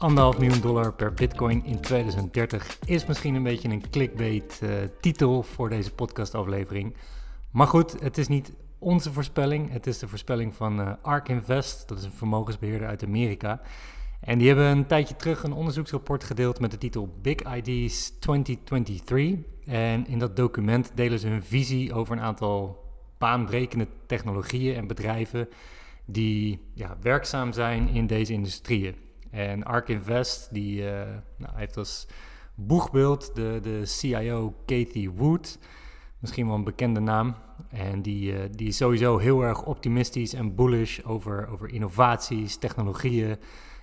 [0.00, 5.42] Anderhalf miljoen dollar per bitcoin in 2030 is misschien een beetje een clickbait uh, titel
[5.42, 6.96] voor deze podcastaflevering.
[7.50, 9.72] Maar goed, het is niet onze voorspelling.
[9.72, 11.88] Het is de voorspelling van uh, ARK Invest.
[11.88, 13.60] Dat is een vermogensbeheerder uit Amerika.
[14.20, 19.46] En die hebben een tijdje terug een onderzoeksrapport gedeeld met de titel Big IDs 2023.
[19.66, 22.84] En in dat document delen ze hun visie over een aantal
[23.18, 25.48] baanbrekende technologieën en bedrijven
[26.04, 29.08] die ja, werkzaam zijn in deze industrieën.
[29.30, 30.90] En Ark Invest die, uh,
[31.36, 32.06] nou, heeft als
[32.54, 35.58] boegbeeld de, de CIO Kathy Wood,
[36.18, 37.34] misschien wel een bekende naam.
[37.68, 43.36] En die, uh, die is sowieso heel erg optimistisch en bullish over, over innovaties, technologieën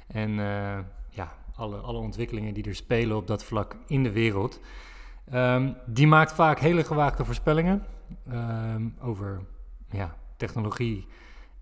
[0.07, 0.77] en uh,
[1.09, 4.59] ja, alle, alle ontwikkelingen die er spelen op dat vlak in de wereld.
[5.33, 7.85] Um, die maakt vaak hele gewaagde voorspellingen
[8.31, 9.41] um, over
[9.89, 11.07] ja, technologie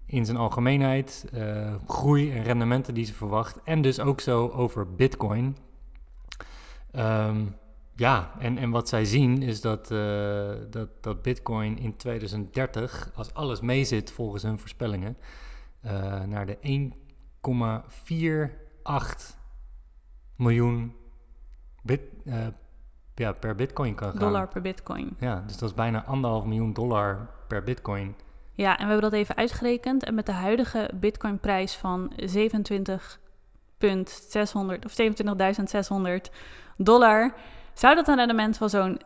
[0.06, 3.60] in zijn algemeenheid, uh, groei en rendementen die ze verwacht.
[3.64, 5.58] En dus ook zo over Bitcoin.
[6.96, 7.56] Um,
[7.96, 13.34] ja, en, en wat zij zien is dat, uh, dat, dat Bitcoin in 2030, als
[13.34, 15.18] alles meezit volgens hun voorspellingen,
[15.86, 16.62] uh, naar de 1,48
[20.36, 20.96] miljoen
[21.84, 22.02] bit,
[23.16, 24.20] ja, per Bitcoin kan gaan.
[24.20, 25.16] Dollar per Bitcoin.
[25.20, 28.16] Ja, dus dat is bijna anderhalf miljoen dollar per Bitcoin.
[28.56, 30.04] Ja, en we hebben dat even uitgerekend.
[30.04, 32.26] En met de huidige Bitcoin-prijs van 27.600
[34.86, 36.32] of 27.600
[36.78, 37.34] dollar
[37.74, 39.00] zou dat een rendement van zo'n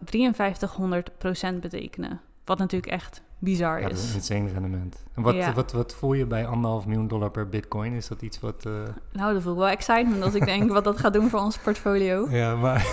[1.56, 2.22] 5300% betekenen.
[2.46, 3.94] Wat natuurlijk echt bizar ja, is.
[3.94, 5.04] Dat is een insane rendement.
[5.14, 5.54] En wat, ja.
[5.54, 7.94] wat, wat voel je bij anderhalf miljoen dollar per bitcoin?
[7.94, 8.66] Is dat iets wat...
[8.68, 8.74] Uh...
[9.12, 11.58] Nou, dat voel ik wel excitement als ik denk wat dat gaat doen voor ons
[11.58, 12.28] portfolio.
[12.40, 12.88] Ja, maar,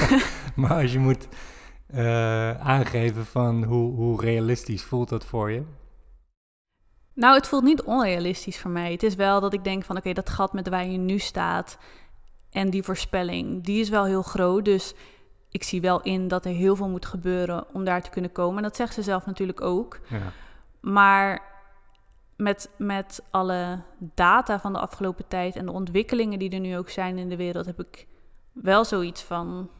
[0.56, 1.28] maar als je moet
[1.94, 5.62] uh, aangeven van hoe, hoe realistisch voelt dat voor je?
[7.14, 8.92] Nou, het voelt niet onrealistisch voor mij.
[8.92, 11.18] Het is wel dat ik denk van oké, okay, dat gat met waar je nu
[11.18, 11.78] staat
[12.50, 14.64] en die voorspelling, die is wel heel groot.
[14.64, 14.94] Dus
[15.48, 18.56] ik zie wel in dat er heel veel moet gebeuren om daar te kunnen komen.
[18.56, 20.00] En dat zegt ze zelf natuurlijk ook.
[20.08, 20.32] Ja.
[20.80, 21.42] Maar
[22.36, 26.90] met, met alle data van de afgelopen tijd en de ontwikkelingen die er nu ook
[26.90, 28.06] zijn in de wereld, heb ik
[28.52, 29.70] wel zoiets van.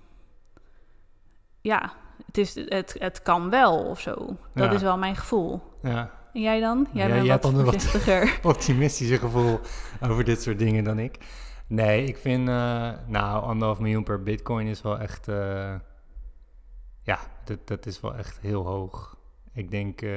[1.61, 1.93] Ja,
[2.27, 4.15] het, is, het, het kan wel of zo.
[4.55, 4.71] Dat ja.
[4.71, 5.61] is wel mijn gevoel.
[5.83, 6.11] Ja.
[6.33, 6.87] En jij dan?
[6.93, 9.61] Jij ja, bent jij wat hebt dan een wat optimistischer gevoel
[10.01, 11.19] over dit soort dingen dan ik.
[11.67, 15.75] Nee, ik vind, uh, nou, anderhalf miljoen per bitcoin is wel echt, uh,
[17.03, 19.17] ja, dat, dat is wel echt heel hoog.
[19.55, 20.11] Ik denk, uh,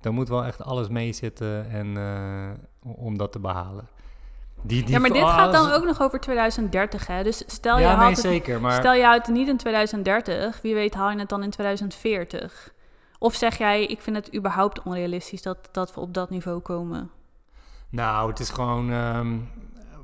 [0.00, 1.96] daar moet wel echt alles mee zitten en,
[2.82, 3.88] om dat te behalen.
[4.62, 7.22] Die, die ja, maar dit gaat dan ook nog over 2030, hè?
[7.22, 8.72] Dus stel je, ja, nee, het, maar...
[8.72, 12.73] stel je houdt het niet in 2030, wie weet haal je het dan in 2040.
[13.24, 17.10] Of zeg jij, ik vind het überhaupt onrealistisch dat, dat we op dat niveau komen?
[17.88, 19.48] Nou, het is gewoon um,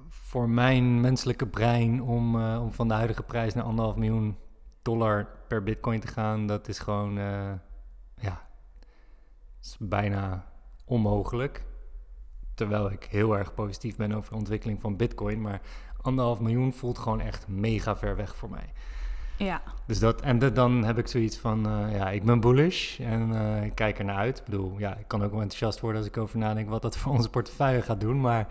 [0.09, 4.37] voor mijn menselijke brein om, uh, om van de huidige prijs naar anderhalf miljoen
[4.83, 6.47] dollar per bitcoin te gaan.
[6.47, 7.53] Dat is gewoon, uh,
[8.15, 8.47] ja,
[9.63, 10.45] is bijna
[10.85, 11.65] onmogelijk.
[12.55, 15.41] Terwijl ik heel erg positief ben over de ontwikkeling van bitcoin.
[15.41, 15.61] Maar
[16.03, 18.73] anderhalf miljoen voelt gewoon echt mega ver weg voor mij.
[19.45, 19.63] Ja.
[19.87, 23.65] Dus dat, en dan heb ik zoiets van, uh, ja, ik ben bullish en uh,
[23.65, 24.39] ik kijk er naar uit.
[24.39, 26.97] Ik bedoel, ja, ik kan ook wel enthousiast worden als ik over nadenk wat dat
[26.97, 28.21] voor onze portefeuille gaat doen.
[28.21, 28.47] Maar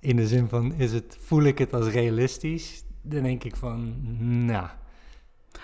[0.00, 2.84] in de zin van, is het, voel ik het als realistisch?
[3.02, 3.94] Dan denk ik van,
[4.46, 4.66] nou.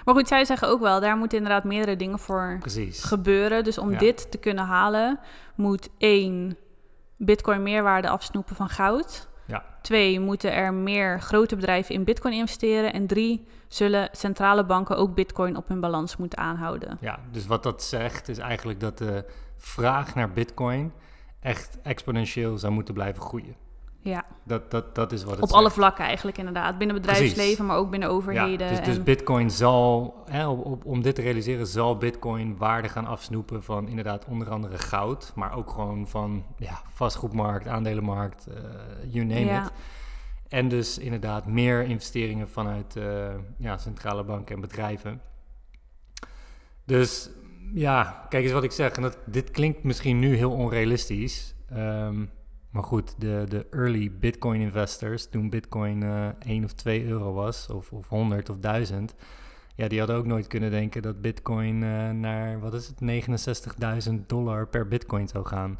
[0.04, 3.02] Maar goed, zij zeggen ook wel, daar moeten inderdaad meerdere dingen voor Precies.
[3.04, 3.64] gebeuren.
[3.64, 3.98] Dus om Ja.
[3.98, 5.18] dit te kunnen halen,
[5.54, 6.56] moet één,
[7.16, 9.28] bitcoin meerwaarde afsnoepen van goud.
[9.46, 9.64] Ja.
[9.82, 12.92] Twee, moeten er meer grote bedrijven in bitcoin investeren.
[12.92, 16.98] En drie, zullen centrale banken ook bitcoin op hun balans moeten aanhouden.
[17.00, 19.24] Ja, dus wat dat zegt is eigenlijk dat de
[19.56, 20.92] vraag naar bitcoin
[21.40, 23.56] echt exponentieel zou moeten blijven groeien.
[24.04, 26.78] Ja, Dat, dat, dat is wat het op alle vlakken eigenlijk inderdaad.
[26.78, 27.58] Binnen bedrijfsleven, Precies.
[27.58, 28.68] maar ook binnen overheden.
[28.68, 32.88] Ja, dus, dus bitcoin zal, hè, op, op- om dit te realiseren, zal bitcoin waarde
[32.88, 38.54] gaan afsnoepen van inderdaad onder andere goud, maar ook gewoon van ja, vastgoedmarkt, aandelenmarkt, eh
[39.08, 39.64] you name Ja.
[39.64, 39.72] it.
[40.48, 43.04] En dus inderdaad meer investeringen vanuit eh,
[43.58, 45.20] ja, centrale banken en bedrijven.
[46.84, 47.30] Dus
[47.74, 48.92] ja, kijk eens wat ik zeg.
[48.92, 51.54] En dat, dit klinkt misschien nu heel onrealistisch.
[51.70, 52.24] ehm,
[52.72, 57.68] maar goed, de, de early Bitcoin investors, toen Bitcoin eh 1 of 2 euro was,
[57.70, 59.14] of, of 100 of 1000,
[59.74, 63.00] ja, die hadden ook nooit kunnen denken dat Bitcoin eh, naar, wat is het,
[64.08, 65.70] 69.000 dollar per Bitcoin zou gaan.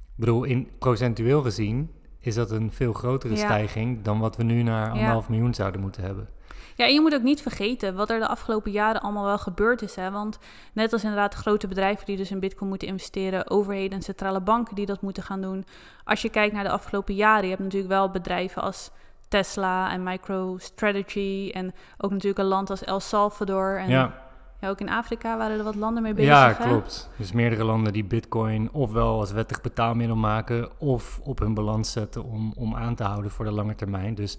[0.00, 3.38] Ik bedoel, in procentueel gezien is dat een veel grotere Ja.
[3.44, 4.92] stijging dan wat we nu naar Ja.
[4.92, 6.28] anderhalf miljoen zouden moeten hebben.
[6.74, 9.82] Ja, en je moet ook niet vergeten wat er de afgelopen jaren allemaal wel gebeurd
[9.82, 9.94] is.
[9.94, 10.10] Hè?
[10.10, 10.38] Want
[10.72, 14.74] net als inderdaad grote bedrijven die dus in bitcoin moeten investeren, overheden en centrale banken
[14.74, 15.64] die dat moeten gaan doen.
[16.04, 18.90] Als je kijkt naar de afgelopen jaren, je hebt natuurlijk wel bedrijven als
[19.28, 23.78] Tesla en MicroStrategy en ook natuurlijk een land als El Salvador.
[23.78, 24.28] En Ja,
[24.60, 26.30] ja, ook in Afrika waren er wat landen mee bezig.
[26.30, 26.64] ja hè?
[26.64, 27.10] klopt.
[27.16, 32.24] Dus meerdere landen die bitcoin ofwel als wettig betaalmiddel maken of op hun balans zetten
[32.24, 34.14] om, om aan te houden voor de lange termijn.
[34.14, 34.38] Dus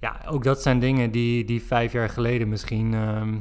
[0.00, 3.40] ja, ook dat zijn dingen die, die vijf jaar geleden misschien ehm,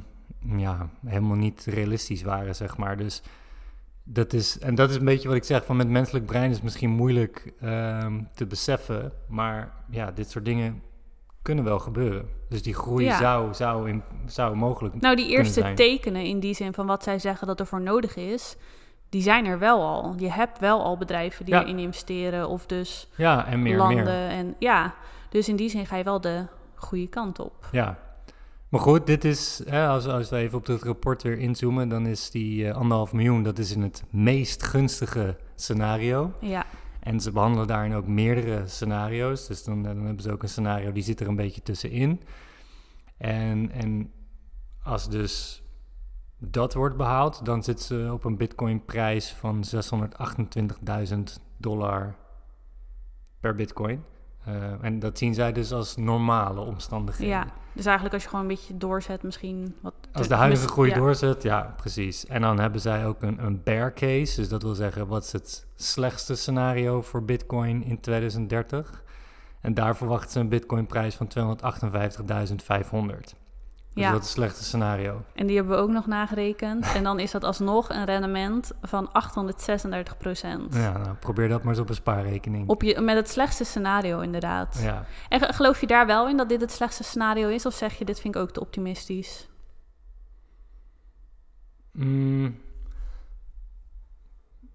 [0.60, 2.98] ja, helemaal niet realistisch waren, zeg maar.
[2.98, 3.22] Dus
[4.04, 6.56] dat is, en dat is een beetje wat ik zeg, van met menselijk brein is
[6.56, 9.12] het misschien moeilijk ehm, te beseffen.
[9.28, 10.82] Maar ja, dit soort dingen
[11.42, 12.30] kunnen wel gebeuren.
[12.50, 13.18] Dus die groei Ja.
[13.18, 15.76] zou, zou, in, zou mogelijk Nou, die eerste zijn.
[15.76, 18.56] tekenen in die zin van wat zij zeggen dat er voor nodig is,
[19.10, 20.14] die zijn er wel al.
[20.18, 21.62] Je hebt wel al bedrijven die Ja.
[21.64, 24.04] erin investeren of dus Ja, en meer, landen.
[24.04, 24.30] meer.
[24.30, 24.94] En ja,
[25.30, 26.46] dus in die zin ga je wel de
[26.76, 27.70] goede kant op.
[27.72, 28.00] Ja.
[28.70, 32.06] Maar goed, dit is, hè, als, als we even op het rapport weer inzoomen, dan
[32.06, 36.34] is die eh, anderhalf miljoen, dat is in het meest gunstige scenario.
[36.40, 36.66] Ja,
[37.00, 39.48] En ze behandelen daarin ook meerdere scenario's.
[39.48, 42.22] Dus dan, dan hebben ze ook een scenario die zit er een beetje tussenin.
[43.18, 44.12] En, en
[44.84, 45.64] als dus
[46.40, 51.18] dat wordt behaald, dan zit ze op een bitcoin prijs van 628.000
[51.58, 52.16] dollar
[53.40, 54.04] per bitcoin.
[54.48, 57.36] Eh, en dat zien zij dus als normale omstandigheden.
[57.36, 57.48] ja.
[57.74, 59.94] Dus eigenlijk als je gewoon een beetje doorzet misschien wat...
[60.12, 60.96] Als de huidige groei ja.
[60.96, 62.26] doorzet, ja, precies.
[62.26, 64.36] En dan hebben zij ook een, een bear case.
[64.36, 69.04] Dus dat wil zeggen, wat is het slechtste scenario voor Bitcoin in 2030?
[69.62, 73.47] En daar verwachten ze een Bitcoin-prijs van 258.500.
[73.98, 74.12] Dus Ja.
[74.12, 75.22] dat is het slechtste scenario.
[75.36, 76.86] En die hebben we ook nog nagerekend.
[76.94, 80.74] en dan is dat alsnog een rendement van 836 procent.
[80.76, 82.70] Ja, nou, probeer dat maar eens op een spaarrekening.
[82.70, 84.80] Op je, met het slechtste scenario inderdaad.
[84.82, 85.06] Ja.
[85.30, 87.66] En ge- geloof je daar wel in dat dit het slechtste scenario is?
[87.66, 89.48] Of zeg je, dit vind ik ook te optimistisch?
[91.92, 92.58] Mm.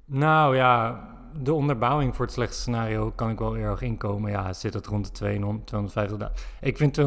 [0.05, 1.01] Nou ja,
[1.41, 4.31] de onderbouwing voor het slechtste scenario kan ik wel erg inkomen.
[4.31, 5.73] Ja, zit het rond de 200,
[6.11, 6.17] 250.000.
[6.61, 7.01] Ik vind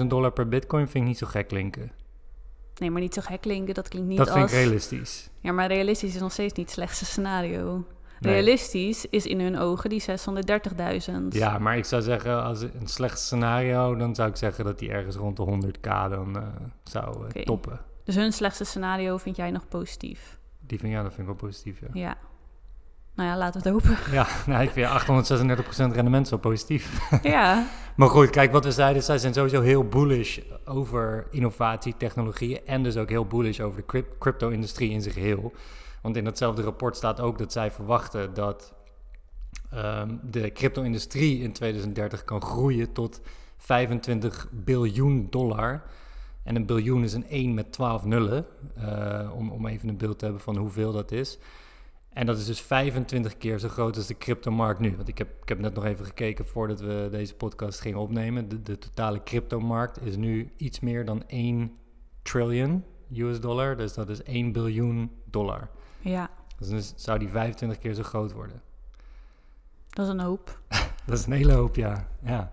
[0.00, 1.92] 250.000 dollar per bitcoin vind ik niet zo gek klinken.
[2.78, 3.74] Nee, maar niet zo gek klinken.
[3.74, 4.36] Dat klinkt niet dat als...
[4.36, 5.30] vind ik realistisch.
[5.40, 7.84] Ja, maar realistisch is nog steeds niet het slechtste scenario.
[8.20, 8.32] Nee.
[8.32, 11.12] Realistisch is in hun ogen die 630.000.
[11.28, 14.90] Ja, maar ik zou zeggen, als een slecht scenario, dan zou ik zeggen dat die
[14.90, 16.42] ergens rond de 100k dan eh,
[16.82, 17.80] zou eh, toppen.
[18.04, 20.38] Dus hun slechtste scenario vind jij nog positief?
[20.60, 21.88] Die vind, ja, dat vind ik wel positief, ja.
[21.92, 22.16] Ja.
[23.18, 23.98] Nou ja, laten we het hopen.
[24.18, 24.88] Ja, nou, ik vind
[25.90, 27.10] 836% rendement zo positief.
[27.22, 27.66] ja.
[27.96, 32.82] Maar goed, kijk, wat we zeiden, zij zijn sowieso heel bullish over innovatie, technologieën en
[32.82, 35.52] dus ook heel bullish over de cryp- crypto-industrie in zijn geheel.
[36.02, 38.74] Want in datzelfde rapport staat ook dat zij verwachten dat
[39.70, 43.20] ehm, de crypto-industrie in 2030 kan groeien tot
[43.56, 45.82] 25 biljoen dollar.
[46.42, 50.18] En een biljoen is een 1 met 12 nullen, eh, om, om even een beeld
[50.18, 51.38] te hebben van hoeveel dat is.
[52.18, 54.96] En dat is dus 25 keer zo groot als de cryptomarkt nu.
[54.96, 58.48] Want ik heb, ik heb net nog even gekeken voordat we deze podcast gingen opnemen.
[58.48, 61.76] De, de totale cryptomarkt is nu iets meer dan 1
[62.22, 62.84] trillion
[63.14, 63.76] US dollar.
[63.76, 65.68] Dus dat is 1 biljoen dollar.
[66.00, 66.30] Ja,
[66.68, 68.62] Dus zou die 25 keer zo groot worden.
[69.88, 70.60] dat is een hoop.
[71.06, 72.08] Dat is een hele hoop, ja.
[72.22, 72.52] ja.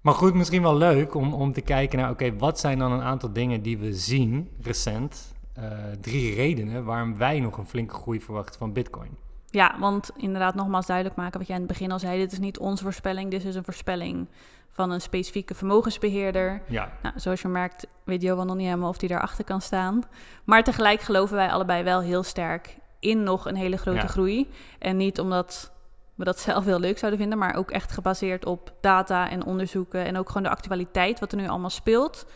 [0.00, 2.10] Maar goed, misschien wel leuk om, om te kijken naar...
[2.10, 5.36] oké, wat zijn dan een aantal dingen die we zien recent...
[5.62, 5.68] Eh,
[6.00, 9.16] drie redenen waarom wij nog een flinke groei verwachten van bitcoin.
[9.50, 12.18] Ja, want inderdaad nogmaals duidelijk maken wat jij in het begin al zei.
[12.18, 14.28] Dit is niet onze voorspelling, dit is een voorspelling
[14.70, 16.62] van een specifieke vermogensbeheerder.
[16.68, 20.02] Ja, Nou, zoals je merkt weet Johan nog niet helemaal of hij daarachter kan staan.
[20.44, 24.06] Maar tegelijk geloven wij allebei wel heel sterk in nog een hele grote Ja.
[24.06, 24.50] groei.
[24.78, 25.72] En niet omdat
[26.14, 30.04] we dat zelf heel leuk zouden vinden, maar ook echt gebaseerd op data en onderzoeken
[30.04, 32.26] en ook gewoon de actualiteit, wat er nu allemaal speelt.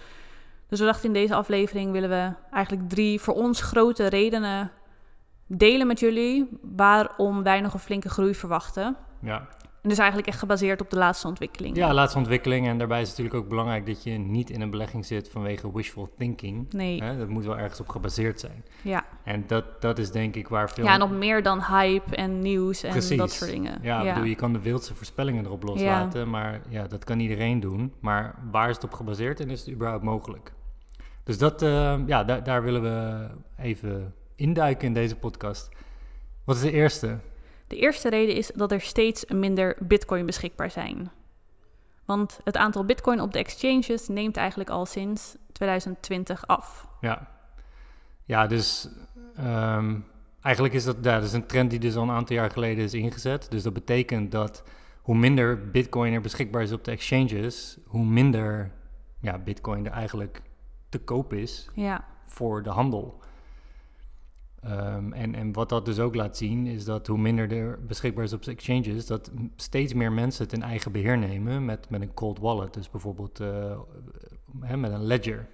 [0.72, 4.70] Dus we dachten in deze aflevering willen we eigenlijk drie voor ons grote redenen
[5.46, 8.96] delen met jullie waarom wij nog een flinke groei verwachten.
[9.20, 9.48] ja.
[9.82, 11.76] En dus eigenlijk echt gebaseerd op de laatste ontwikkelingen.
[11.76, 12.66] Ja, laatste ontwikkeling.
[12.66, 15.72] En daarbij is het natuurlijk ook belangrijk dat je niet in een belegging zit vanwege
[15.72, 16.72] wishful thinking.
[16.72, 17.18] Nee, Hè?
[17.18, 18.64] Dat moet wel ergens op gebaseerd zijn.
[18.82, 19.04] ja.
[19.24, 20.84] En dat, dat is denk ik waar veel...
[20.84, 23.18] Ja, nog meer dan hype en nieuws en Precies.
[23.18, 23.78] dat soort dingen.
[23.82, 27.92] Ja, bedoel, je kan de wildste voorspellingen erop loslaten, maar ja, dat kan iedereen doen.
[28.00, 30.52] Maar waar is het op gebaseerd en is het überhaupt mogelijk?
[31.24, 33.26] Dus dat, eh, ja, daar, daar willen we
[33.56, 35.68] even induiken in deze podcast.
[36.44, 37.18] Wat is de eerste?
[37.66, 41.10] De eerste reden is dat er steeds minder bitcoin beschikbaar zijn.
[42.04, 46.86] Want het aantal bitcoin op de exchanges neemt eigenlijk al sinds 2020 af.
[47.00, 47.28] Ja,
[48.24, 48.88] ja dus
[49.36, 49.96] ehm,
[50.42, 52.84] eigenlijk is dat, ja, dat is een trend die dus al een aantal jaar geleden
[52.84, 53.50] is ingezet.
[53.50, 54.64] Dus dat betekent dat
[55.02, 58.70] hoe minder bitcoin er beschikbaar is op de exchanges, hoe minder
[59.20, 60.42] ja, bitcoin er eigenlijk
[60.92, 63.20] te koop is Ja, voor de handel.
[64.60, 68.24] Ehm, en, en wat dat dus ook laat zien, is dat hoe minder er beschikbaar
[68.24, 72.14] is op exchanges, dat steeds meer mensen het in eigen beheer nemen met, met een
[72.14, 72.74] cold wallet.
[72.74, 73.38] Dus bijvoorbeeld
[74.60, 75.48] hè, met een ledger.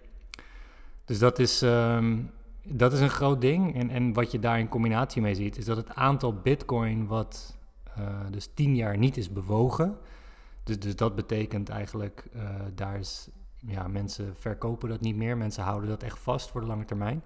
[1.05, 2.23] Dus dat is, ehm,
[2.63, 3.75] dat is een groot ding.
[3.75, 7.57] En, en wat je daar in combinatie mee ziet, is dat het aantal bitcoin wat
[7.95, 9.99] eh, dus tien jaar niet is bewogen.
[10.65, 12.43] Dus, dus dat betekent eigenlijk, eh,
[12.75, 13.29] daar is,
[13.67, 15.37] ja, mensen verkopen dat niet meer.
[15.37, 17.23] Mensen houden dat echt vast voor de lange termijn.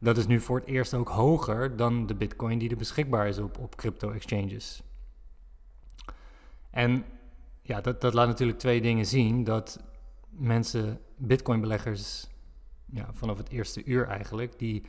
[0.00, 3.38] Dat is nu voor het eerst ook hoger dan de bitcoin die er beschikbaar is
[3.38, 4.82] op, op crypto exchanges.
[6.70, 7.04] En
[7.62, 9.44] ja, dat, dat laat natuurlijk twee dingen zien.
[9.44, 9.84] Dat
[10.30, 12.28] mensen, bitcoin beleggers,
[12.84, 14.82] ja, vanaf het eerste uur eigenlijk, die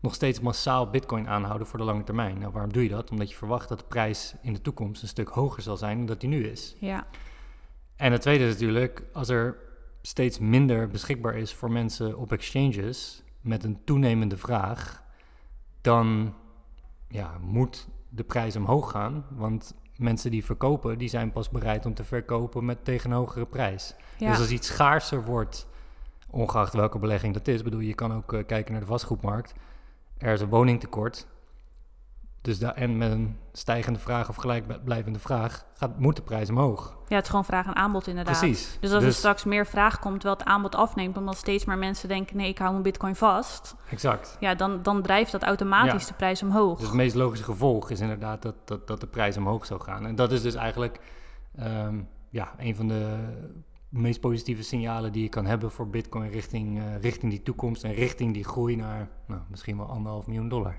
[0.00, 2.38] nog steeds massaal bitcoin aanhouden voor de lange termijn.
[2.38, 3.10] Nou, waarom doe je dat?
[3.10, 6.06] Omdat je verwacht dat de prijs in de toekomst een stuk hoger zal zijn dan
[6.06, 6.76] dat die nu is.
[6.78, 7.06] ja,
[7.96, 9.67] En het tweede is natuurlijk, als er
[10.02, 15.02] steeds minder beschikbaar is voor mensen op exchanges met een toenemende vraag,
[15.80, 16.34] dan
[17.08, 19.24] ja, moet de prijs omhoog gaan.
[19.30, 23.46] Want mensen die verkopen, die zijn pas bereid om te verkopen met tegen een hogere
[23.46, 23.94] prijs.
[24.18, 24.30] ja.
[24.30, 25.66] Dus als iets schaarser wordt,
[26.30, 29.54] ongeacht welke belegging dat is, bedoel je kan ook eh, kijken naar de vastgoedmarkt.
[30.18, 31.26] Er is een woningtekort.
[32.40, 36.96] Dus daar, en met een stijgende vraag of gelijkblijvende vraag gaat, moet de prijs omhoog.
[37.08, 38.38] ja, het is gewoon vraag en aanbod inderdaad.
[38.38, 38.76] Precies.
[38.80, 42.08] Dus als er straks meer vraag komt, terwijl het aanbod afneemt, omdat steeds meer mensen
[42.08, 43.74] denken, nee, ik hou mijn bitcoin vast.
[43.90, 44.36] Exact.
[44.40, 46.08] Ja, dan, dan drijft dat automatisch Ja.
[46.08, 46.78] de prijs omhoog.
[46.78, 50.06] Dus het meest logische gevolg is inderdaad dat, dat, dat de prijs omhoog zou gaan.
[50.06, 51.00] En dat is dus eigenlijk
[51.56, 53.16] ehm, ja, een van de
[53.88, 57.92] meest positieve signalen die je kan hebben voor Bitcoin richting, eh, richting die toekomst en
[57.94, 60.76] richting die groei naar nou, misschien wel anderhalf miljoen dollar.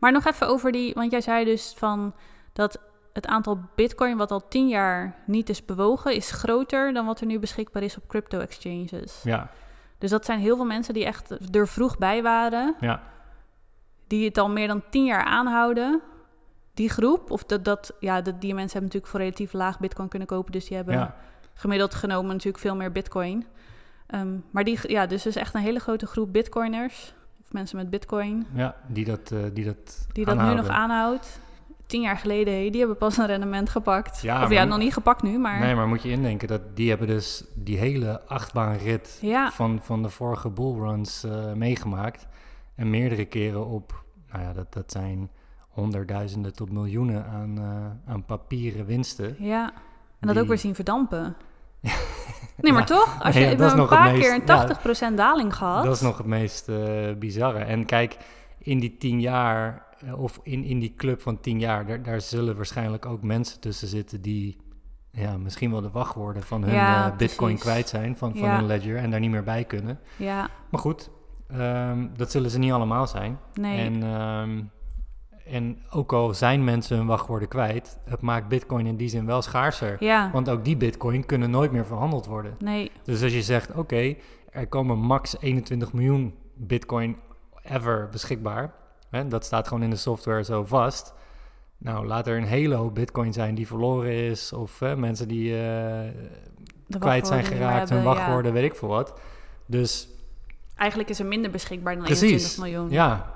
[0.00, 2.14] Maar nog even over die, want jij zei dus van
[2.52, 2.80] dat
[3.12, 7.26] het aantal bitcoin wat al tien jaar niet is bewogen, is groter dan wat er
[7.26, 9.22] nu beschikbaar is op crypto exchanges.
[9.22, 9.50] Ja,
[9.98, 13.02] Dus dat zijn heel veel mensen die echt er vroeg bij waren, ja,
[14.06, 16.00] die het al meer dan tien jaar aanhouden.
[16.74, 20.08] Die groep, of dat, dat ja, dat, die mensen hebben natuurlijk voor relatief laag bitcoin
[20.08, 21.16] kunnen kopen, dus die hebben ja,
[21.54, 23.46] gemiddeld genomen natuurlijk veel meer bitcoin.
[24.06, 27.14] Ehm, maar die, ja, dus is echt een hele grote groep bitcoiners,
[27.52, 31.40] mensen met bitcoin, ja, die dat, eh, die dat die dat nu nog aanhoudt.
[31.86, 34.20] Tien jaar geleden, hey, die hebben pas een rendement gepakt.
[34.22, 36.88] Ja, of ja, nog niet gepakt nu, maar Nee, maar moet je indenken dat die
[36.88, 42.26] hebben dus die hele achtbaanrit ja, van, van de vorige bullruns eh meegemaakt.
[42.74, 45.30] En meerdere keren op, nou ja, dat, dat zijn
[45.68, 49.36] honderdduizenden tot miljoenen aan, eh, aan papieren winsten.
[49.38, 49.72] ja.
[50.18, 51.36] En dat Die- ook weer zien verdampen.
[52.62, 52.86] Nee, maar Ja.
[52.86, 53.16] toch?
[53.22, 55.84] Als je we hebben een paar meest- keer een ja, 80% daling gehad.
[55.84, 56.76] Dat is nog het meest eh,
[57.18, 57.58] bizarre.
[57.58, 58.16] En kijk,
[58.58, 62.20] in die tien jaar, eh, of in, in die club van tien jaar, daar, daar
[62.20, 64.56] zullen waarschijnlijk ook mensen tussen zitten die
[65.12, 68.56] ja, misschien wel de wachtwoorden van hun Ja, eh, bitcoin kwijt zijn, van, van Ja.
[68.56, 69.98] hun ledger, en daar niet meer bij kunnen.
[70.16, 71.10] Ja, Maar goed,
[71.48, 73.38] ehm, dat zullen ze niet allemaal zijn.
[73.54, 73.78] nee.
[73.86, 74.62] En, ehm,
[75.50, 79.42] en ook al zijn mensen hun wachtwoorden kwijt, het maakt bitcoin in die zin wel
[79.42, 79.96] schaarser.
[80.04, 82.54] ja, Want ook die bitcoin kunnen nooit meer verhandeld worden.
[82.58, 82.90] nee.
[83.04, 84.14] Dus als je zegt, oké,
[84.50, 87.16] er komen max 21 miljoen bitcoin
[87.62, 88.72] ever beschikbaar.
[89.10, 91.14] Hè, dat staat gewoon in de software zo vast.
[91.78, 94.52] Nou, laat er een hele hoop bitcoin zijn die verloren is.
[94.52, 96.08] Of hè, mensen die eh,
[96.98, 98.04] kwijt zijn geraakt, hun ja.
[98.04, 99.20] wachtwoorden, weet ik veel wat.
[99.66, 100.08] Dus
[100.76, 102.22] Eigenlijk is er minder beschikbaar dan Precies.
[102.30, 102.90] 21 miljoen.
[102.90, 103.34] ja,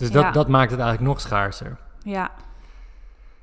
[0.00, 0.22] dus Ja.
[0.22, 1.76] Dat, dat maakt het eigenlijk nog schaarser.
[2.02, 2.30] Ja.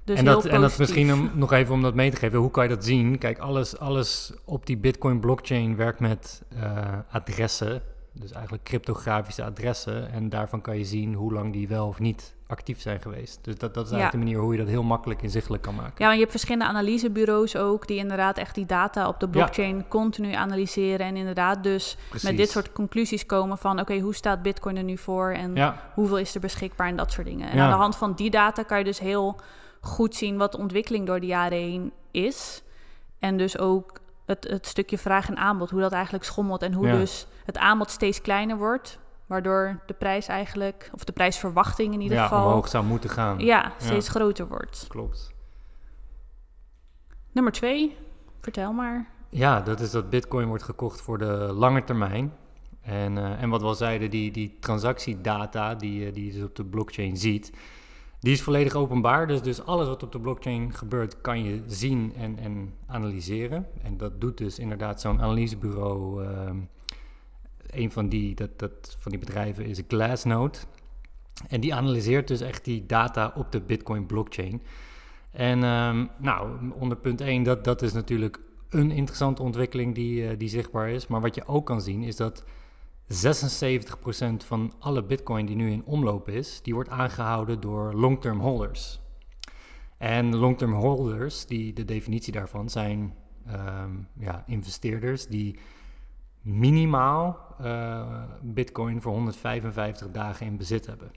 [0.04, 2.40] Dus en, dat, en dat misschien om, nog even om dat mee te geven.
[2.40, 3.18] Hoe kan je dat zien?
[3.18, 6.78] Kijk, alles, alles op die Bitcoin blockchain werkt met eh,
[7.12, 7.82] adressen.
[8.20, 10.12] Dus eigenlijk cryptografische adressen.
[10.12, 13.40] En daarvan kan je zien hoe lang die wel of niet actief zijn geweest.
[13.42, 14.20] Dus dat, dat is eigenlijk Ja.
[14.20, 15.94] de manier hoe je dat heel makkelijk inzichtelijk kan maken.
[15.98, 17.88] Ja, want je hebt verschillende analysebureaus ook...
[17.88, 21.06] die inderdaad echt die data op de blockchain continu analyseren...
[21.06, 22.30] en inderdaad dus Precies.
[22.30, 23.80] met dit soort conclusies komen van...
[23.80, 27.12] oké, hoe staat bitcoin er nu voor en Ja, hoeveel is er beschikbaar en dat
[27.12, 27.50] soort dingen.
[27.50, 29.36] En aan de hand van die data kan je dus heel
[29.82, 30.38] goed zien...
[30.38, 32.64] wat de ontwikkeling door de jaren heen is.
[33.20, 36.62] En dus ook het, het stukje vraag en aanbod, hoe dat eigenlijk schommelt...
[36.62, 39.00] en hoe dus het aanbod steeds kleiner wordt...
[39.26, 42.46] waardoor de prijs eigenlijk, of de prijsverwachting in ieder ja geval...
[42.46, 43.40] omhoog zou moeten gaan.
[43.40, 44.86] Ja, steeds groter wordt.
[44.88, 45.32] Klopt.
[47.32, 47.96] Nummer twee,
[48.42, 49.10] vertel maar.
[49.30, 52.34] Ja, dat is dat Bitcoin wordt gekocht voor de lange termijn.
[52.82, 56.44] En, eh, en wat we al zeiden, die, die transactiedata die, je- die je dus
[56.44, 57.52] op de blockchain ziet,
[58.20, 59.28] die is volledig openbaar.
[59.28, 63.68] Dus, dus alles wat op de blockchain gebeurt, kan je zien en, en analyseren.
[63.84, 66.24] En dat doet dus inderdaad zo'n analysebureau.
[66.26, 66.58] ehm,
[67.70, 70.58] een van die, dat, dat, van die bedrijven is Glassnode.
[71.48, 74.62] En die analyseert dus echt die data op de Bitcoin blockchain.
[75.32, 80.38] En ehm, nou, onder punt 1, dat, dat is natuurlijk een interessante ontwikkeling die, eh,
[80.38, 81.08] die zichtbaar is.
[81.08, 82.44] Maar wat je ook kan zien is dat
[83.08, 89.00] 76% van alle bitcoin die nu in omloop is, die wordt aangehouden door long-term holders.
[89.98, 93.14] En long-term holders, die, de definitie daarvan zijn
[93.46, 95.60] ehm, ja, investeerders die
[96.48, 101.12] minimaal uh, bitcoin voor 155 dagen in bezit hebben.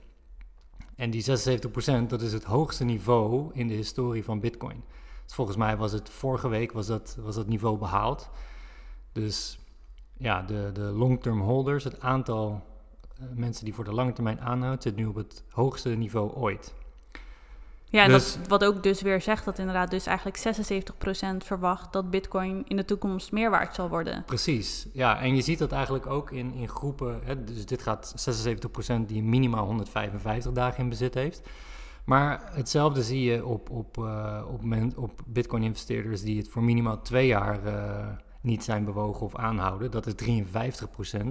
[0.95, 4.83] En die 76%, dat is het hoogste niveau in de historie van bitcoin.
[5.25, 8.29] Dus volgens mij was het vorige week was dat, was dat niveau behaald.
[9.11, 9.59] Dus
[10.17, 12.63] ja, de, de long-term holders, het aantal
[13.19, 16.73] uh, mensen die voor de lange termijn aanhoudt, zit nu op het hoogste niveau ooit.
[17.91, 20.37] Ja, en dus, dat, wat ook dus weer zegt dat inderdaad dus eigenlijk
[21.43, 24.23] 76% verwacht dat bitcoin in de toekomst meer waard zal worden.
[24.25, 25.21] Precies, ja.
[25.21, 27.19] En je ziet dat eigenlijk ook in, in groepen.
[27.23, 28.31] Hè, dus dit gaat
[28.99, 31.49] 76% die minimaal 155 dagen in bezit heeft.
[32.05, 34.63] Maar hetzelfde zie je op, op, uh, op,
[34.95, 38.07] op bitcoin-investeerders die het voor minimaal twee jaar uh,
[38.41, 39.91] niet zijn bewogen of aanhouden.
[39.91, 41.25] Dat is 53%.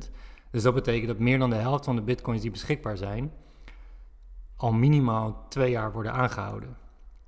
[0.50, 3.32] Dus dat betekent dat meer dan de helft van de bitcoins die beschikbaar zijn
[4.60, 6.76] al minimaal twee jaar worden aangehouden.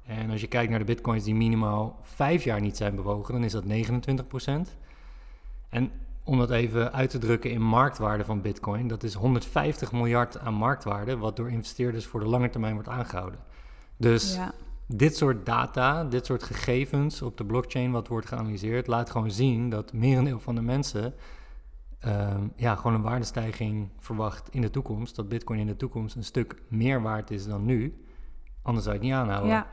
[0.07, 3.45] En als je kijkt naar de bitcoins die minimaal vijf jaar niet zijn bewogen, dan
[3.45, 4.77] is dat 29%.
[5.69, 5.91] En
[6.25, 10.55] om dat even uit te drukken in marktwaarde van bitcoin, dat is 150 miljard aan
[10.55, 13.41] marktwaarde, wat door investeerders voor de lange termijn wordt aangehouden.
[13.97, 14.53] Dus ja.
[14.87, 19.71] dit soort data, dit soort gegevens op de blockchain wat wordt geanalyseerd, laat gewoon zien
[19.71, 21.15] dat merendeel van de mensen
[22.03, 25.17] Ehm, ja, gewoon een waardestijging verwacht in de toekomst.
[25.17, 28.05] Dat Bitcoin in de toekomst een stuk meer waard is dan nu.
[28.63, 29.51] Anders zou je het niet aanhouden.
[29.51, 29.67] Ja,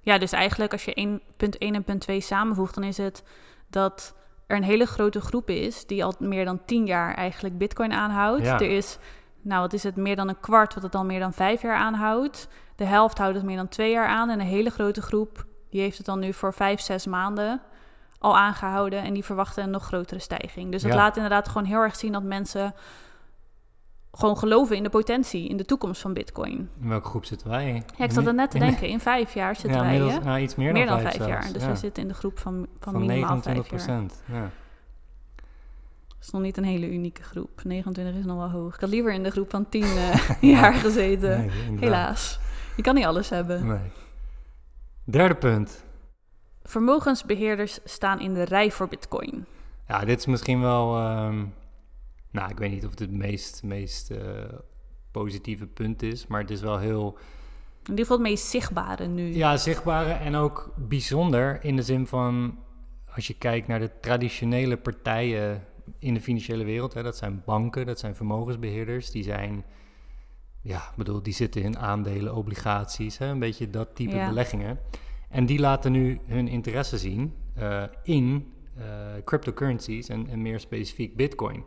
[0.00, 3.24] ja dus eigenlijk als je 1, punt 1 en punt 2 samenvoegt, dan is het
[3.70, 4.14] dat
[4.46, 8.46] er een hele grote groep is die al meer dan 10 jaar eigenlijk Bitcoin aanhoudt.
[8.46, 8.98] Er is,
[9.40, 11.76] nou wat is het, meer dan een kwart wat het al meer dan 5 jaar
[11.76, 12.48] aanhoudt.
[12.76, 14.30] De helft houdt het meer dan 2 jaar aan.
[14.30, 17.60] En een hele grote groep die heeft het dan nu voor 5, 6 maanden
[18.22, 20.70] al aangehouden en die verwachten een nog grotere stijging.
[20.70, 22.74] Dus dat laat inderdaad gewoon heel erg zien dat mensen
[24.12, 26.70] gewoon geloven in de potentie, in de toekomst van Bitcoin.
[26.80, 27.82] In welke groep zitten wij?
[27.96, 29.98] Ja, ik zat er net te denken, in vijf jaar zitten wij.
[29.98, 31.52] nou, iets meer, meer dan, vijf, jaar.
[31.52, 34.22] Dus we zitten in de groep van, van, van minimaal 29 procent.
[34.26, 34.50] Ja.
[36.06, 37.60] Dat is nog niet een hele unieke groep.
[37.64, 38.74] 29 is nog wel hoog.
[38.74, 40.14] Ik had liever in de groep van 10 uh,
[40.56, 41.50] jaar gezeten.
[41.80, 42.38] Helaas.
[42.76, 43.66] Je kan niet alles hebben.
[43.66, 43.92] Nee.
[45.04, 45.84] Derde punt.
[46.64, 49.46] Vermogensbeheerders staan in de rij voor Bitcoin.
[49.88, 50.96] Ja, dit is misschien wel.
[50.96, 51.44] Ehm,
[52.30, 54.18] nou, ik weet niet of het het meest, meest uh,
[55.10, 57.18] positieve punt is, maar het is wel heel.
[57.82, 59.34] In ieder geval het meest zichtbare nu.
[59.34, 62.58] Ja, zichtbare en ook bijzonder in de zin van.
[63.14, 65.64] Als je kijkt naar de traditionele partijen
[65.98, 69.64] in de financiële wereld, hè, dat zijn banken, dat zijn vermogensbeheerders, die zijn.
[70.60, 74.28] Ja, bedoel, die zitten in aandelen, obligaties, hè, een beetje dat type ja.
[74.28, 74.78] beleggingen.
[75.32, 78.84] En die laten nu hun interesse zien uh, in uh,
[79.24, 81.64] cryptocurrencies en, en, meer specifiek Bitcoin.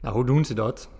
[0.00, 0.90] Nou, hoe doen ze dat?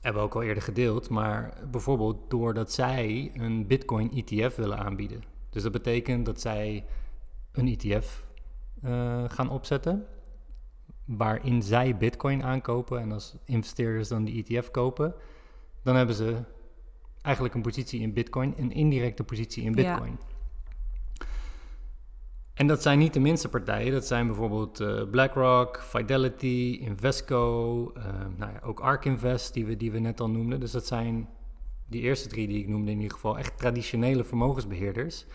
[0.00, 5.22] Hebben we ook al eerder gedeeld, maar bijvoorbeeld doordat zij een Bitcoin ETF willen aanbieden.
[5.50, 6.84] Dus dat betekent dat zij
[7.52, 8.26] een ETF
[8.84, 10.06] uh, eh, gaan opzetten,
[11.04, 15.14] waarin zij Bitcoin aankopen en als investeerders dan die ETF kopen,
[15.82, 16.36] dan hebben ze
[17.22, 20.18] eigenlijk een positie in Bitcoin, een indirecte positie in Bitcoin.
[20.20, 20.35] Ja.
[22.56, 23.92] En dat zijn niet de minste partijen.
[23.92, 28.04] Dat zijn bijvoorbeeld uh, BlackRock, Fidelity, Invesco, uh,
[28.36, 30.60] nou ja, ook ARK Invest, die we, die we net al noemden.
[30.60, 31.28] Dus dat zijn
[31.86, 35.26] die eerste drie die ik noemde in ieder geval echt traditionele vermogensbeheerders.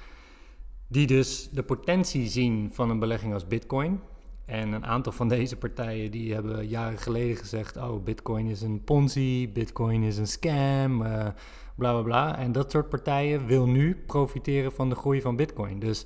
[0.88, 4.00] Die dus de potentie zien van een belegging als Bitcoin.
[4.46, 8.84] En een aantal van deze partijen die hebben jaren geleden gezegd: Oh, Bitcoin is een
[8.84, 11.28] Ponzi, Bitcoin is een scam, uh,
[11.76, 12.38] bla bla bla.
[12.38, 15.80] En dat soort partijen wil nu profiteren van de groei van Bitcoin.
[15.80, 16.06] Dus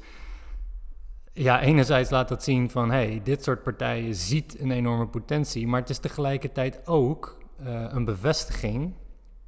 [1.36, 5.80] ja, enerzijds laat dat zien van hey, dit soort partijen ziet een enorme potentie, maar
[5.80, 8.94] het is tegelijkertijd ook uh, een bevestiging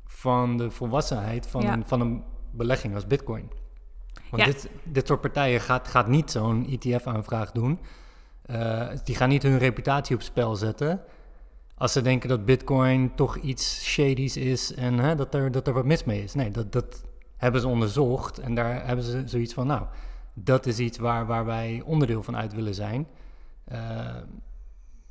[0.06, 3.52] van de volwassenheid van, een, van een belegging als Bitcoin.
[4.30, 7.80] Want dit, dit soort partijen gaat, gaat niet zo'n ETF-aanvraag doen.
[8.46, 11.02] Uh, die gaan niet hun reputatie op spel zetten.
[11.76, 15.74] Als ze denken dat Bitcoin toch iets shady's is en hè, dat, er, dat er
[15.74, 16.34] wat mis mee is.
[16.34, 17.06] Nee, dat, dat
[17.38, 19.86] hebben ze onderzocht en daar hebben ze zoiets van, nou,
[20.44, 23.08] dat is iets waar, waar wij onderdeel van uit willen zijn.
[23.72, 24.16] Uh,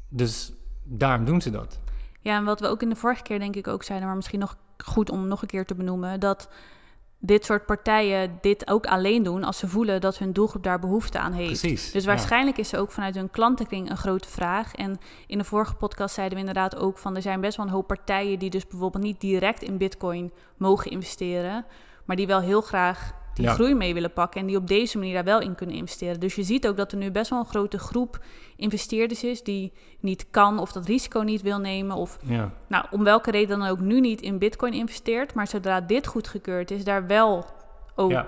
[0.09, 1.79] dus daarom doen ze dat.
[2.21, 4.39] Ja, en wat we ook in de vorige keer denk ik ook zeiden, maar misschien
[4.39, 6.49] nog goed om nog een keer te benoemen, dat
[7.19, 11.19] dit soort partijen dit ook alleen doen als ze voelen dat hun doelgroep daar behoefte
[11.19, 11.61] aan heeft.
[11.61, 14.75] Precies, dus waarschijnlijk is er ook vanuit hun klantenkring een grote vraag.
[14.75, 17.73] En in de vorige podcast zeiden we inderdaad ook van er zijn best wel een
[17.73, 21.65] hoop partijen die dus bijvoorbeeld niet direct in Bitcoin mogen investeren,
[22.05, 23.53] maar die wel heel graag die Ja.
[23.53, 26.21] groei mee willen pakken en die op deze manier daar wel in kunnen investeren.
[26.21, 28.19] Dus je ziet ook dat er nu best wel een grote groep
[28.57, 33.05] investeerders is die niet kan of dat risico niet wil nemen of Ja, nou, om
[33.05, 37.07] welke reden dan ook nu niet in bitcoin investeert, maar zodra dit goedgekeurd is, daar
[37.07, 37.47] wel
[37.95, 38.25] ook Ja.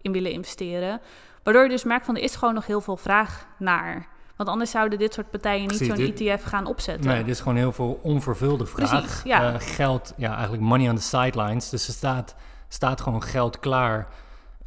[0.00, 1.00] in willen investeren.
[1.42, 4.08] Waardoor je dus merkt van er is gewoon nog heel veel vraag naar.
[4.36, 7.10] Want anders zouden dit soort partijen niet zo'n ETF gaan opzetten.
[7.10, 8.90] nee, dit is gewoon heel veel onvervulde vraag.
[8.90, 9.52] Precies, ja.
[9.52, 11.68] Eh, geld, ja, eigenlijk money on the sidelines.
[11.68, 12.34] Dus er staat,
[12.68, 14.08] staat gewoon geld klaar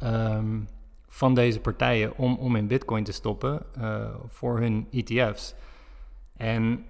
[0.02, 0.60] ehm,
[1.08, 5.54] van deze partijen om, om in bitcoin te stoppen eh, voor hun ETF's.
[6.36, 6.84] En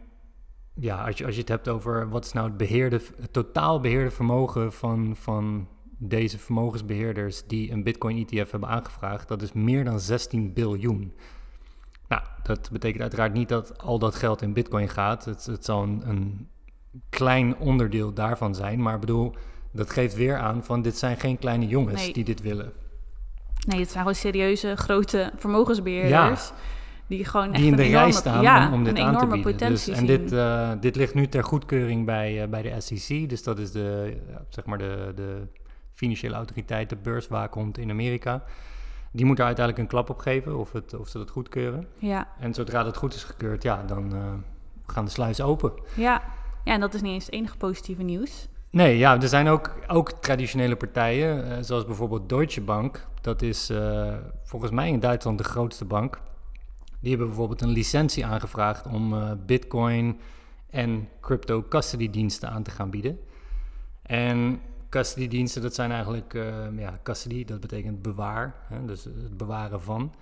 [0.74, 3.80] ja, als je, als je het hebt over wat is nou het, beheerde, het totaal
[3.80, 9.84] beheerde vermogen van, van deze vermogensbeheerders die een bitcoin ETF hebben aangevraagd, dat is meer
[9.84, 11.12] dan 16 biljoen.
[12.08, 15.24] Nou, dat betekent uiteraard niet dat al dat geld in bitcoin gaat.
[15.24, 16.48] Het, het zal een, een
[17.08, 19.34] klein onderdeel daarvan zijn, maar ik bedoel,
[19.72, 22.12] dat geeft weer aan van dit zijn geen kleine jongens Nee.
[22.12, 22.72] die dit willen.
[23.66, 26.52] Nee, het zijn gewoon serieuze, grote vermogensbeheerders.
[27.06, 29.18] Die gewoon echt die in de enorme, rij staan ja, om, om dit een aan
[29.18, 29.68] te bieden.
[29.68, 30.06] Dus, en zien.
[30.06, 33.28] dit, eh, dit ligt nu ter goedkeuring bij, eh, bij de SEC.
[33.28, 35.46] Dus dat is de, ja, zeg maar de, de
[35.90, 38.44] financiële autoriteit, de beurswaakhond in Amerika.
[39.12, 41.86] Die moet daar uiteindelijk een klap op geven of, het, of ze dat goedkeuren.
[41.98, 44.32] Ja, En zodra dat goed is gekeurd, ja, dan eh,
[44.86, 45.72] gaan de sluizen open.
[45.94, 46.22] ja.
[46.64, 48.48] ja, en dat is niet eens het enige positieve nieuws.
[48.72, 53.06] Nee, ja, er zijn ook, ook traditionele partijen, eh, zoals bijvoorbeeld Deutsche Bank.
[53.20, 56.20] Dat is eh, volgens mij in Duitsland de grootste bank.
[57.00, 60.20] Die hebben bijvoorbeeld een licentie aangevraagd om eh, bitcoin
[60.70, 63.18] en crypto custody diensten aan te gaan bieden.
[64.02, 66.32] En custody diensten, dat zijn eigenlijk,
[66.76, 70.14] ja, custody, dat betekent bewaar, hè, dus het bewaren van.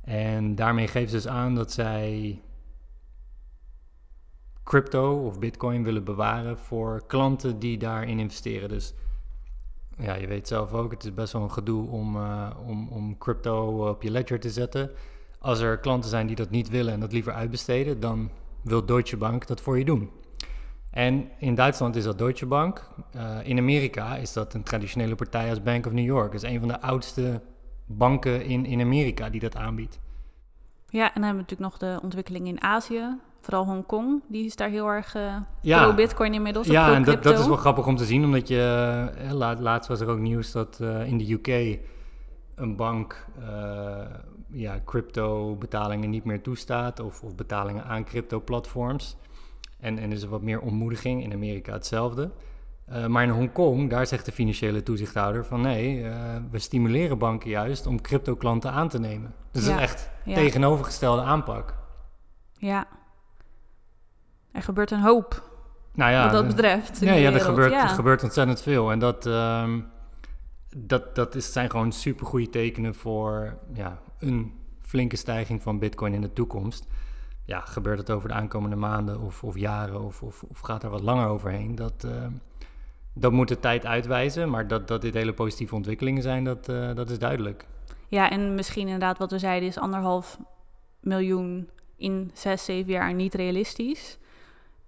[0.00, 2.40] En daarmee geven ze dus aan dat zij
[4.70, 8.68] crypto of bitcoin willen bewaren voor klanten die daarin investeren.
[8.68, 8.94] Dus
[9.98, 13.18] ja, je weet zelf ook, het is best wel een gedoe om, eh, om, om
[13.18, 14.90] crypto op je ledger te zetten.
[15.38, 18.30] Als er klanten zijn die dat niet willen en dat liever uitbesteden, dan
[18.62, 20.10] wil Deutsche Bank dat voor je doen.
[20.90, 22.90] En in Duitsland is dat Deutsche Bank.
[23.12, 26.32] Eh, in Amerika is dat een traditionele partij als Bank of New York.
[26.32, 27.42] Dat is een van de oudste
[27.86, 30.00] banken in, in Amerika die dat aanbiedt.
[30.88, 33.18] Ja, en dan hebben we natuurlijk nog de ontwikkeling in Azië.
[33.40, 35.82] Vooral Hongkong, die is daar heel erg eh Ja.
[35.84, 36.66] pro-bitcoin inmiddels.
[36.66, 39.10] Ja, en dat, dat is wel grappig om te zien, omdat je...
[39.18, 41.78] eh, la- laatst was er ook nieuws dat eh, in de UK
[42.54, 43.26] een bank
[44.52, 47.00] ja, crypto-betalingen niet meer toestaat...
[47.00, 49.16] of, of betalingen aan crypto-platforms.
[49.80, 52.30] En, en er is wat meer ontmoediging, in Amerika hetzelfde.
[53.08, 55.60] Maar in Hongkong, daar zegt de financiële toezichthouder van...
[55.60, 56.04] nee,
[56.50, 59.34] we stimuleren banken juist om crypto-klanten aan te nemen.
[59.50, 60.34] Dus dat is echt ja.
[60.34, 61.74] tegenovergestelde aanpak.
[62.52, 62.86] Ja.
[64.52, 65.50] Er gebeurt een hoop
[65.94, 67.02] Nou ja, wat dat betreft.
[67.02, 67.82] in Ja, er, gebeurt, Ja.
[67.82, 68.90] er gebeurt ontzettend veel.
[68.90, 69.80] En dat, ehm,
[70.76, 76.14] dat, dat is, zijn gewoon super goede tekenen voor ja, een flinke stijging van Bitcoin
[76.14, 76.86] in de toekomst.
[77.44, 80.90] Ja, gebeurt het over de aankomende maanden of, of jaren of, of, of gaat er
[80.90, 81.74] wat langer overheen?
[81.74, 82.32] Dat, ehm,
[83.14, 84.50] dat moet de tijd uitwijzen.
[84.50, 87.66] Maar dat, dat dit hele positieve ontwikkelingen zijn, dat, eh, dat is duidelijk.
[88.08, 90.38] Ja, en misschien inderdaad wat we zeiden is anderhalf
[91.00, 94.18] miljoen in zes, zeven jaar niet realistisch.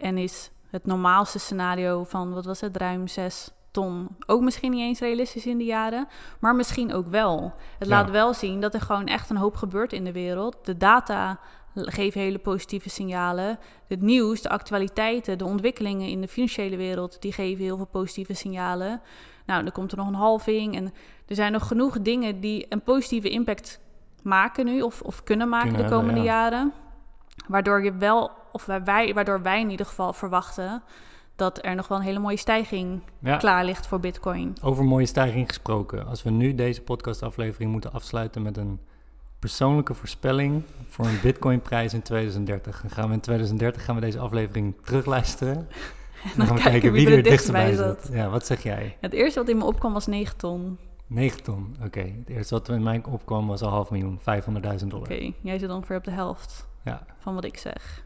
[0.03, 4.81] En is het normaalste scenario van, wat was het, ruim zes ton ook misschien niet
[4.81, 6.09] eens realistisch in die jaren.
[6.41, 7.55] Maar misschien ook wel.
[7.79, 7.95] Het Ja.
[7.95, 10.57] laat wel zien dat er gewoon echt een hoop gebeurt in de wereld.
[10.63, 11.39] De data
[11.75, 13.59] geven hele positieve signalen.
[13.87, 18.35] Het nieuws, de actualiteiten, de ontwikkelingen in de financiële wereld, die geven heel veel positieve
[18.35, 19.01] signalen.
[19.47, 20.85] Nou, dan komt er nog een halving en
[21.27, 23.81] er zijn nog genoeg dingen die een positieve impact
[24.23, 26.41] maken nu of, of kunnen maken Kunnen de hebben, komende ja.
[26.41, 26.73] jaren.
[27.49, 30.83] Waardoor je wel, of wij, waardoor wij in ieder geval verwachten
[31.37, 34.57] dat er nog wel een hele mooie stijging Ja, klaar ligt voor Bitcoin.
[34.63, 36.07] over mooie stijging gesproken.
[36.07, 38.81] Als we nu deze podcastaflevering moeten afsluiten met een
[39.39, 42.81] persoonlijke voorspelling voor een Bitcoin-prijs in 2030.
[42.81, 45.69] Dan gaan we in 2030 gaan we deze aflevering terugluisteren.
[46.23, 48.09] En dan gaan we kijken wie er het dichtst bij zat.
[48.13, 48.97] Ja, wat zeg jij?
[49.01, 50.79] Het eerste wat in me opkwam was 9 ton.
[51.07, 51.77] 9 ton.
[51.85, 52.01] Oké.
[52.01, 55.11] Het eerste wat in mij opkwam was een half miljoen, 500.000 dollar.
[55.11, 57.03] Oké, jij zit ongeveer op de helft Ja.
[57.19, 58.03] van wat ik zeg.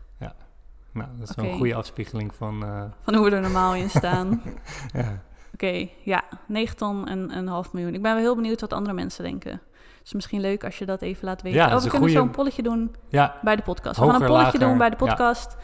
[0.93, 2.62] Nou, dat is wel een goede afspiegeling van.
[2.65, 4.43] eh, Van hoe we er normaal in staan.
[4.93, 5.23] ja.
[5.53, 7.95] Oké, ja, 9 ton en een half miljoen.
[7.95, 9.51] Ik ben wel heel benieuwd wat andere mensen denken.
[9.51, 9.61] Het
[10.05, 11.59] is misschien leuk als je dat even laat weten.
[11.59, 13.99] Ja, oh, we kunnen goeie- zo'n polletje doen ja, bij de podcast.
[14.01, 15.05] We gaan een polletje lager, doen bij de ja.
[15.07, 15.57] podcast.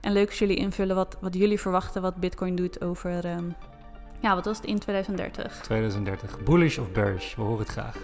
[0.00, 3.24] En leuk als jullie invullen wat, wat jullie verwachten wat Bitcoin doet over...
[3.24, 3.44] ehm,
[4.20, 5.60] ja, wat was het in 2030?
[5.62, 6.42] 2030.
[6.42, 7.34] Bullish of bearish?
[7.34, 7.96] We horen het graag.